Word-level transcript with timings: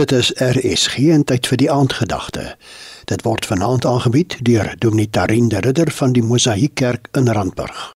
Dit 0.00 0.12
is 0.12 0.30
RSG 0.32 1.10
en 1.12 1.26
tyd 1.28 1.44
vir 1.50 1.58
die 1.60 1.66
aandgedagte. 1.68 2.44
Dit 3.10 3.20
word 3.26 3.44
vanaand 3.44 3.84
aangebied 3.84 4.38
deur 4.46 4.70
Dominee 4.80 5.10
Tarin 5.12 5.50
de 5.52 5.58
Ridder 5.60 5.90
van 5.92 6.14
die 6.16 6.22
Mosaïek 6.24 6.72
Kerk 6.80 7.10
in 7.12 7.28
Randburg. 7.28 7.90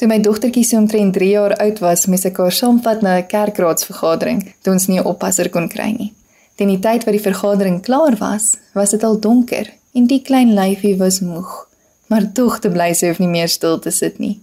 Toe 0.00 0.08
my 0.08 0.16
dogtertjie 0.24 0.64
so 0.64 0.80
omtrent 0.80 1.12
3 1.18 1.28
jaar 1.28 1.54
oud 1.60 1.82
was, 1.84 2.06
moes 2.08 2.24
ek 2.24 2.40
haar 2.40 2.56
saamvat 2.60 3.04
na 3.04 3.18
'n 3.18 3.26
kerkraadsvergadering, 3.28 4.40
toe 4.62 4.72
ons 4.72 4.86
nie 4.86 4.96
'n 4.96 5.04
oppasser 5.04 5.50
kon 5.50 5.68
kry 5.68 5.90
nie. 5.98 6.14
Teen 6.56 6.72
die 6.72 6.80
tyd 6.80 7.04
wat 7.04 7.16
die 7.16 7.26
vergadering 7.28 7.82
klaar 7.82 8.16
was, 8.16 8.56
was 8.72 8.90
dit 8.90 9.04
al 9.04 9.20
donker 9.20 9.68
en 9.92 10.06
die 10.06 10.22
klein 10.22 10.54
lyfie 10.54 10.96
was 10.96 11.20
moeg, 11.20 11.68
maar 12.08 12.32
tog 12.32 12.58
te 12.58 12.70
bly 12.70 12.94
sy 12.94 13.08
hoef 13.08 13.18
nie 13.18 13.34
meer 13.36 13.48
stil 13.48 13.78
te 13.78 13.90
sit 13.90 14.18
nie. 14.18 14.40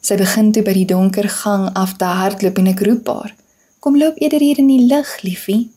Sy 0.00 0.16
begin 0.16 0.52
toe 0.52 0.62
by 0.62 0.72
die 0.72 0.86
donker 0.86 1.28
gang 1.28 1.70
af 1.74 1.96
te 1.96 2.04
hardloop 2.04 2.58
en 2.58 2.66
ek 2.66 2.80
roep 2.80 3.06
haar: 3.06 3.34
Kom 3.78 3.96
loop 3.96 4.14
eerder 4.18 4.40
hier 4.40 4.58
in 4.58 4.66
die 4.66 4.82
lig, 4.82 5.22
liefie. 5.22 5.75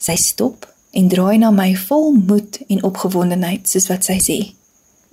Sy 0.00 0.16
stop 0.16 0.64
en 0.96 1.10
draai 1.12 1.36
na 1.38 1.52
my 1.54 1.74
vol 1.76 2.14
moed 2.16 2.62
en 2.68 2.82
opgewondenheid 2.88 3.68
soos 3.68 3.90
wat 3.92 4.08
sy 4.08 4.16
sê: 4.24 4.38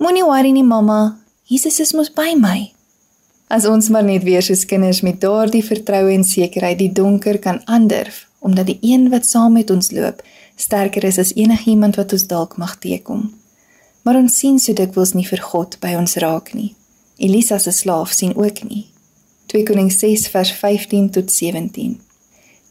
Moenie 0.00 0.24
worry 0.24 0.50
nie, 0.54 0.64
mamma. 0.64 1.18
Jesus 1.48 1.80
is 1.80 1.94
mos 1.94 2.10
by 2.12 2.34
my. 2.38 2.72
As 3.48 3.64
ons 3.68 3.88
maar 3.88 4.04
net 4.04 4.24
weer 4.24 4.44
soos 4.44 4.66
kinders 4.68 5.00
met 5.04 5.20
daardie 5.20 5.64
vertroue 5.64 6.12
en 6.12 6.24
sekerheid 6.24 6.80
die 6.80 6.92
donker 6.92 7.38
kan 7.40 7.62
aandurf, 7.64 8.26
omdat 8.44 8.68
die 8.68 8.78
een 8.82 9.08
wat 9.12 9.28
saam 9.28 9.56
met 9.56 9.70
ons 9.70 9.92
loop 9.92 10.20
sterker 10.58 11.04
is 11.04 11.18
as 11.18 11.34
enigiemand 11.38 11.96
wat 11.96 12.12
ons 12.12 12.26
dalk 12.26 12.56
mag 12.58 12.76
teekom. 12.82 13.28
Maar 14.02 14.18
ons 14.18 14.38
sien 14.40 14.58
so 14.58 14.74
dikwels 14.74 15.14
nie 15.14 15.26
vir 15.26 15.42
God 15.52 15.78
by 15.82 15.94
ons 15.98 16.16
raak 16.22 16.50
nie. 16.54 16.72
Elisa 17.18 17.58
se 17.62 17.72
slaaf 17.74 18.12
sien 18.14 18.34
ook 18.36 18.62
nie. 18.66 18.86
2 19.52 19.64
Konings 19.68 19.98
6 20.02 20.28
vers 20.34 20.52
15 20.52 21.10
tot 21.14 21.30
17. 21.32 21.96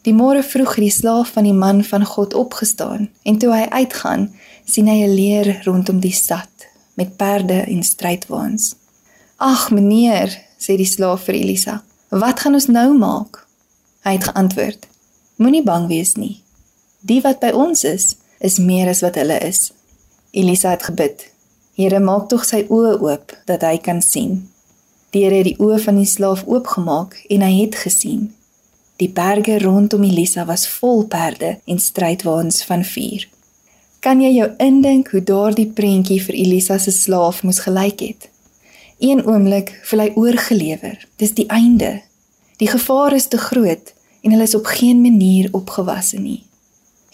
Die 0.07 0.15
môre 0.15 0.39
vroeg 0.39 0.77
het 0.77 0.85
die 0.85 0.93
slaaf 0.93 1.33
van 1.35 1.43
die 1.43 1.55
man 1.55 1.81
van 1.83 2.05
God 2.07 2.31
opgestaan 2.39 3.09
en 3.27 3.37
toe 3.43 3.49
hy 3.51 3.65
uitgaan, 3.67 4.29
sien 4.63 4.87
hy 4.87 5.03
'n 5.03 5.15
leer 5.15 5.47
rondom 5.65 5.99
die 5.99 6.15
stad 6.15 6.67
met 6.95 7.17
perde 7.17 7.59
en 7.67 7.83
strydwaans. 7.83 8.75
"Ag 9.35 9.71
meneer," 9.71 10.29
sê 10.57 10.77
die 10.77 10.91
slaaf 10.95 11.23
vir 11.23 11.35
Elisa, 11.35 11.83
"wat 12.09 12.39
gaan 12.39 12.53
ons 12.53 12.67
nou 12.67 12.97
maak?" 12.97 13.47
Hy 14.03 14.11
het 14.11 14.23
geantwoord: 14.23 14.87
"Moenie 15.35 15.63
bang 15.63 15.87
wees 15.87 16.15
nie. 16.15 16.41
Die 17.01 17.21
wat 17.21 17.39
by 17.39 17.49
ons 17.49 17.83
is, 17.83 18.15
is 18.39 18.57
meer 18.57 18.87
as 18.87 19.01
wat 19.01 19.15
hulle 19.15 19.39
is." 19.39 19.71
Elisa 20.31 20.69
het 20.69 20.83
gebid: 20.83 21.31
"Here, 21.75 21.99
maak 21.99 22.29
tog 22.29 22.45
sy 22.45 22.65
oë 22.69 23.01
oop 23.01 23.37
dat 23.45 23.61
hy 23.61 23.77
kan 23.77 24.01
sien." 24.01 24.49
Die 25.11 25.23
Here 25.23 25.35
het 25.35 25.43
die 25.43 25.59
oë 25.59 25.79
van 25.79 25.95
die 25.95 26.05
slaaf 26.05 26.43
oopgemaak 26.45 27.25
en 27.29 27.41
hy 27.41 27.61
het 27.61 27.75
gesien. 27.75 28.37
Die 28.97 29.09
berge 29.09 29.59
rondom 29.59 30.03
Elisa 30.03 30.45
was 30.45 30.67
vol 30.67 31.03
perde 31.05 31.59
en 31.65 31.79
strydwaans 31.79 32.63
van 32.65 32.85
vuur. 32.85 33.27
Kan 33.99 34.21
jy 34.21 34.31
jou 34.33 34.47
indink 34.63 35.11
hoe 35.13 35.21
daardie 35.21 35.67
prentjie 35.69 36.17
vir 36.23 36.33
Elisa 36.33 36.77
se 36.81 36.91
slaaf 36.91 37.43
moes 37.45 37.59
gelyk 37.65 38.01
het? 38.01 38.29
Een 38.97 39.21
oomblik 39.25 39.69
voel 39.85 40.01
hy 40.01 40.07
oorgelewer. 40.15 40.97
Dis 41.21 41.35
die 41.37 41.45
einde. 41.53 41.99
Die 42.57 42.69
gevaar 42.69 43.13
is 43.13 43.27
te 43.29 43.37
groot 43.37 43.93
en 44.25 44.33
hulle 44.33 44.47
is 44.49 44.55
op 44.57 44.65
geen 44.65 45.01
manier 45.01 45.51
opgewasse 45.53 46.17
nie. 46.17 46.41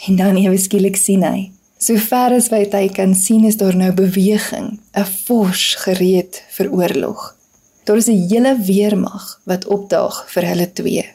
En 0.08 0.16
dan 0.16 0.40
ewe 0.40 0.58
skielik 0.58 0.96
sien 0.96 1.26
hy, 1.28 1.50
so 1.80 2.00
ver 2.00 2.38
as 2.38 2.48
wat 2.52 2.76
hy 2.78 2.88
kan 2.96 3.12
sien 3.16 3.44
is 3.48 3.60
daar 3.60 3.76
nou 3.76 3.92
beweging, 3.92 4.80
'n 4.96 5.10
vors 5.26 5.76
gereed 5.84 6.44
vir 6.56 6.72
oorlog. 6.72 7.36
Daar 7.84 7.98
is 7.98 8.08
'n 8.08 8.28
hele 8.32 8.56
weermag 8.56 9.42
wat 9.44 9.68
opdaag 9.68 10.24
vir 10.32 10.44
hulle 10.48 10.74
twee. 10.74 11.06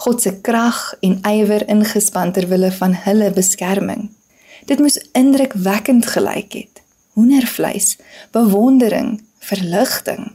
God 0.00 0.22
se 0.22 0.32
krag 0.40 0.94
en 1.04 1.18
ywer 1.28 1.66
ingespan 1.68 2.32
ter 2.32 2.46
wille 2.48 2.70
van 2.72 2.94
hulle 3.04 3.26
beskerming. 3.36 4.06
Dit 4.64 4.78
moes 4.80 4.96
indrukwekkend 5.12 6.06
gelyk 6.06 6.54
het. 6.56 6.80
Hoendervleis, 7.18 7.98
bewondering, 8.32 9.18
verligting. 9.44 10.30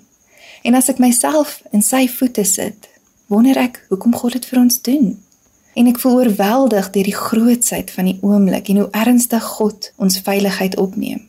En 0.61 0.77
as 0.77 0.89
ek 0.91 1.01
myself 1.01 1.63
in 1.73 1.81
sy 1.81 2.03
voete 2.09 2.45
sit, 2.45 2.85
wonder 3.25 3.57
ek 3.57 3.79
hoekom 3.89 4.13
God 4.13 4.35
dit 4.37 4.45
vir 4.45 4.59
ons 4.61 4.77
doen. 4.85 5.07
En 5.73 5.89
ek 5.89 5.97
voel 6.03 6.19
oorweldig 6.19 6.91
deur 6.93 7.09
die 7.09 7.17
grootsheid 7.17 7.89
van 7.95 8.11
die 8.11 8.19
oomblik 8.21 8.69
en 8.69 8.83
hoe 8.83 8.91
ernstig 8.93 9.47
God 9.57 9.89
ons 9.97 10.19
veiligheid 10.27 10.77
opneem. 10.77 11.23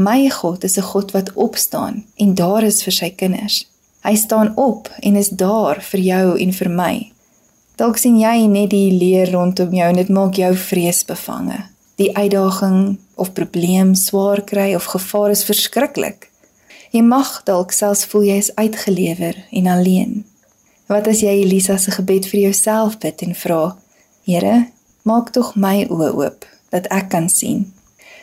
My 0.00 0.30
God 0.32 0.64
is 0.64 0.78
'n 0.78 0.88
God 0.92 1.12
wat 1.12 1.32
opstaan 1.34 2.04
en 2.16 2.34
daar 2.34 2.64
is 2.64 2.82
vir 2.82 2.92
sy 2.92 3.10
kinders. 3.10 3.66
Hy 4.00 4.14
staan 4.14 4.56
op 4.56 4.88
en 5.00 5.16
is 5.16 5.28
daar 5.28 5.82
vir 5.82 6.00
jou 6.00 6.40
en 6.40 6.52
vir 6.52 6.70
my. 6.70 7.12
Dalk 7.76 7.98
sien 8.00 8.14
jy 8.16 8.46
net 8.48 8.70
die 8.72 8.88
leer 8.88 9.28
rondom 9.34 9.74
jou 9.76 9.86
en 9.90 9.98
dit 10.00 10.08
maak 10.08 10.38
jou 10.40 10.54
vreesbevange. 10.56 11.58
Die 12.00 12.08
uitdaging 12.16 12.96
of 13.20 13.34
probleem 13.36 13.90
swaar 14.00 14.40
kry 14.48 14.70
of 14.78 14.88
gevaar 14.94 15.34
is 15.34 15.44
verskriklik. 15.44 16.30
Jy 16.96 17.02
mag 17.04 17.42
dalk 17.44 17.76
selfs 17.76 18.06
voel 18.08 18.24
jy 18.30 18.38
is 18.40 18.50
uitgelewer 18.56 19.36
en 19.60 19.68
alleen. 19.68 20.16
Wat 20.88 21.10
as 21.12 21.20
jy 21.20 21.36
Elisa 21.42 21.76
se 21.76 21.92
gebed 21.92 22.30
vir 22.30 22.46
jouself 22.46 22.96
bid 23.02 23.26
en 23.28 23.36
vra: 23.36 23.76
Here, 24.24 24.56
maak 25.04 25.34
tog 25.36 25.52
my 25.60 25.84
oë 25.84 26.12
oop 26.16 26.48
dat 26.72 26.88
ek 26.88 27.12
kan 27.12 27.28
sien. 27.28 27.66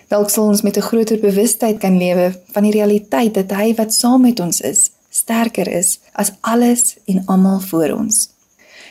Dalk 0.09 0.33
sal 0.33 0.49
ons 0.49 0.65
met 0.65 0.77
'n 0.77 0.89
groter 0.89 1.19
bewustheid 1.21 1.77
kan 1.77 1.97
lewe 1.97 2.33
van 2.53 2.63
die 2.63 2.73
realiteit 2.73 3.33
dat 3.33 3.51
hy 3.51 3.75
wat 3.77 3.93
saam 3.93 4.21
met 4.21 4.39
ons 4.39 4.61
is, 4.61 4.89
sterker 5.09 5.67
is 5.67 5.99
as 6.13 6.33
alles 6.41 6.97
en 7.05 7.21
almal 7.25 7.59
voor 7.59 7.91
ons. 8.01 8.32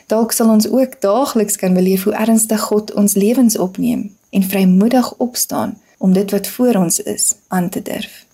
Dalk 0.07 0.33
sal 0.33 0.49
ons 0.49 0.69
ook 0.69 1.01
daagliks 1.01 1.57
kan 1.57 1.75
beleef 1.75 2.05
hoe 2.05 2.15
ernstig 2.15 2.61
God 2.61 2.93
ons 2.93 3.15
lewens 3.15 3.59
opneem 3.59 4.11
en 4.31 4.43
vrymoedig 4.43 5.15
opstaan 5.17 5.79
om 5.99 6.13
dit 6.13 6.31
wat 6.31 6.47
voor 6.47 6.75
ons 6.75 7.01
is 7.01 7.35
aan 7.49 7.69
te 7.69 7.83
durf. 7.83 8.25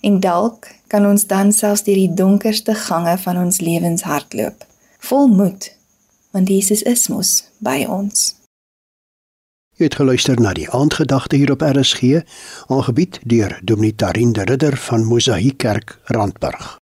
En 0.00 0.20
dalk 0.20 0.66
kan 0.86 1.06
ons 1.06 1.26
dan 1.26 1.52
selfs 1.52 1.82
deur 1.82 1.98
die 1.98 2.14
donkerste 2.14 2.74
gange 2.74 3.18
van 3.18 3.38
ons 3.38 3.60
lewens 3.60 4.02
hardloop, 4.02 4.64
vol 4.98 5.28
moed, 5.28 5.72
want 6.30 6.48
Jesus 6.48 6.82
is 6.82 7.08
mos 7.08 7.44
by 7.58 7.84
ons. 7.88 8.34
Jy 9.78 9.86
het 9.86 9.94
geluister 10.00 10.40
na 10.42 10.52
die 10.58 10.66
aandgedagte 10.74 11.36
hier 11.36 11.52
op 11.54 11.62
RSG, 11.62 12.24
aangebied 12.66 13.20
deur 13.22 13.60
Dominee 13.62 13.94
Tarin 13.94 14.32
de 14.32 14.42
Ridder 14.42 14.76
van 14.76 15.04
Mosaïek 15.06 15.58
Kerk, 15.58 15.98
Randburg. 16.04 16.77